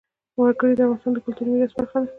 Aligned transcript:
وګړي 0.39 0.73
د 0.77 0.81
افغانستان 0.85 1.11
د 1.13 1.17
کلتوري 1.25 1.49
میراث 1.51 1.73
برخه 1.77 1.97
ده. 2.01 2.07